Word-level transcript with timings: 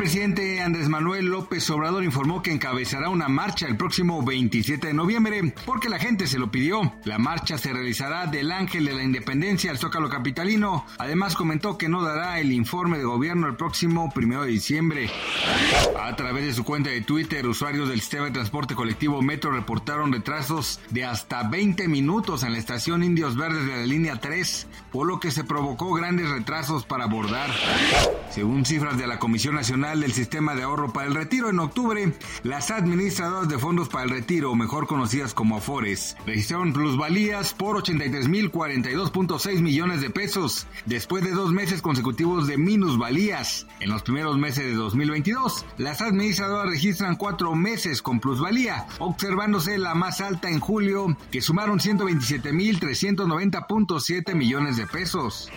Presidente 0.00 0.62
Andrés 0.62 0.88
Manuel 0.88 1.26
López 1.26 1.68
Obrador 1.68 2.02
informó 2.04 2.40
que 2.40 2.50
encabezará 2.50 3.10
una 3.10 3.28
marcha 3.28 3.66
el 3.66 3.76
próximo 3.76 4.22
27 4.22 4.86
de 4.86 4.94
noviembre 4.94 5.52
porque 5.66 5.90
la 5.90 5.98
gente 5.98 6.26
se 6.26 6.38
lo 6.38 6.50
pidió. 6.50 6.94
La 7.04 7.18
marcha 7.18 7.58
se 7.58 7.70
realizará 7.70 8.24
del 8.24 8.50
Ángel 8.50 8.86
de 8.86 8.94
la 8.94 9.02
Independencia 9.02 9.70
al 9.70 9.76
Zócalo 9.76 10.08
Capitalino. 10.08 10.86
Además 10.96 11.36
comentó 11.36 11.76
que 11.76 11.90
no 11.90 12.02
dará 12.02 12.40
el 12.40 12.50
informe 12.50 12.96
de 12.96 13.04
gobierno 13.04 13.46
el 13.46 13.56
próximo 13.56 14.10
1 14.16 14.42
de 14.44 14.50
diciembre. 14.50 15.10
A 16.02 16.16
través 16.16 16.46
de 16.46 16.54
su 16.54 16.64
cuenta 16.64 16.88
de 16.88 17.02
Twitter, 17.02 17.46
usuarios 17.46 17.90
del 17.90 18.00
sistema 18.00 18.24
de 18.24 18.30
transporte 18.30 18.74
colectivo 18.74 19.20
Metro 19.20 19.50
reportaron 19.50 20.14
retrasos 20.14 20.80
de 20.88 21.04
hasta 21.04 21.42
20 21.42 21.88
minutos 21.88 22.42
en 22.42 22.52
la 22.52 22.58
estación 22.58 23.02
Indios 23.02 23.36
Verdes 23.36 23.66
de 23.66 23.76
la 23.76 23.86
línea 23.86 24.18
3, 24.18 24.66
por 24.92 25.06
lo 25.06 25.20
que 25.20 25.30
se 25.30 25.44
provocó 25.44 25.92
grandes 25.92 26.30
retrasos 26.30 26.86
para 26.86 27.04
abordar. 27.04 27.50
Según 28.30 28.64
cifras 28.64 28.96
de 28.96 29.06
la 29.06 29.18
Comisión 29.18 29.56
Nacional 29.56 29.89
del 29.98 30.12
Sistema 30.12 30.54
de 30.54 30.62
Ahorro 30.62 30.92
para 30.92 31.08
el 31.08 31.14
Retiro 31.14 31.50
en 31.50 31.58
octubre, 31.58 32.12
las 32.44 32.70
administradoras 32.70 33.48
de 33.48 33.58
fondos 33.58 33.88
para 33.88 34.04
el 34.04 34.10
retiro, 34.10 34.54
mejor 34.54 34.86
conocidas 34.86 35.34
como 35.34 35.56
Afores, 35.56 36.16
registraron 36.26 36.72
plusvalías 36.72 37.54
por 37.54 37.82
83.042.6 37.82 39.60
millones 39.60 40.00
de 40.00 40.10
pesos, 40.10 40.68
después 40.86 41.24
de 41.24 41.32
dos 41.32 41.50
meses 41.52 41.82
consecutivos 41.82 42.46
de 42.46 42.56
minusvalías. 42.56 43.66
En 43.80 43.90
los 43.90 44.02
primeros 44.02 44.38
meses 44.38 44.66
de 44.66 44.74
2022, 44.74 45.66
las 45.78 46.02
administradoras 46.02 46.70
registran 46.70 47.16
cuatro 47.16 47.56
meses 47.56 48.00
con 48.00 48.20
plusvalía, 48.20 48.86
observándose 49.00 49.76
la 49.76 49.96
más 49.96 50.20
alta 50.20 50.50
en 50.50 50.60
julio, 50.60 51.16
que 51.32 51.40
sumaron 51.40 51.80
127.390.7 51.80 54.36
millones 54.36 54.76
de 54.76 54.86
pesos. 54.86 55.50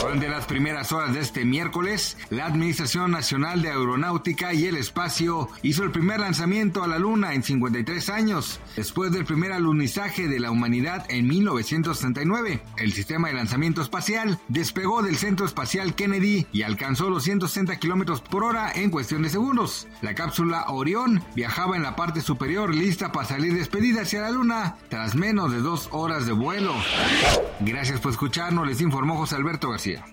Durante 0.00 0.28
las 0.28 0.46
primeras 0.46 0.92
horas 0.92 1.14
de 1.14 1.20
este 1.20 1.44
miércoles, 1.44 2.16
la 2.30 2.46
Administración 2.46 3.10
Nacional 3.10 3.39
Nacional 3.40 3.62
de 3.62 3.70
Aeronáutica 3.70 4.52
y 4.52 4.66
el 4.66 4.76
Espacio 4.76 5.48
hizo 5.62 5.82
el 5.82 5.90
primer 5.90 6.20
lanzamiento 6.20 6.84
a 6.84 6.86
la 6.86 6.98
Luna 6.98 7.32
en 7.32 7.42
53 7.42 8.10
años, 8.10 8.60
después 8.76 9.12
del 9.12 9.24
primer 9.24 9.52
alunizaje 9.52 10.28
de 10.28 10.38
la 10.38 10.50
humanidad 10.50 11.06
en 11.08 11.26
1969. 11.26 12.60
El 12.76 12.92
sistema 12.92 13.28
de 13.28 13.34
lanzamiento 13.34 13.80
espacial 13.80 14.38
despegó 14.48 15.02
del 15.02 15.16
Centro 15.16 15.46
Espacial 15.46 15.94
Kennedy 15.94 16.46
y 16.52 16.64
alcanzó 16.64 17.08
los 17.08 17.24
160 17.24 17.78
kilómetros 17.78 18.20
por 18.20 18.44
hora 18.44 18.70
en 18.74 18.90
cuestión 18.90 19.22
de 19.22 19.30
segundos. 19.30 19.88
La 20.02 20.14
cápsula 20.14 20.66
Orión 20.68 21.22
viajaba 21.34 21.76
en 21.76 21.82
la 21.82 21.96
parte 21.96 22.20
superior 22.20 22.74
lista 22.74 23.10
para 23.10 23.26
salir 23.26 23.54
despedida 23.54 24.02
hacia 24.02 24.20
la 24.20 24.30
Luna 24.30 24.76
tras 24.90 25.14
menos 25.14 25.50
de 25.50 25.60
dos 25.60 25.88
horas 25.92 26.26
de 26.26 26.32
vuelo. 26.32 26.74
Gracias 27.60 28.00
por 28.00 28.12
escucharnos, 28.12 28.66
les 28.66 28.82
informó 28.82 29.16
José 29.16 29.36
Alberto 29.36 29.70
García. 29.70 30.04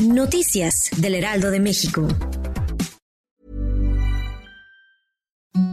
Noticias 0.00 0.90
del 0.96 1.16
Heraldo 1.16 1.50
de 1.50 1.58
México. 1.58 2.06